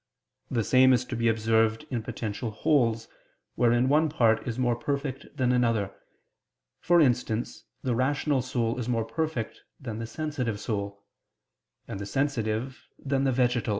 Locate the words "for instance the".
6.79-7.93